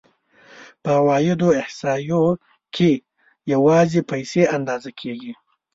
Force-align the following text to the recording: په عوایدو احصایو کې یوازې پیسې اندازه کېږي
په 0.83 0.89
عوایدو 0.99 1.49
احصایو 1.61 2.21
کې 2.75 2.91
یوازې 3.53 4.01
پیسې 4.11 4.43
اندازه 4.55 4.89
کېږي 4.99 5.33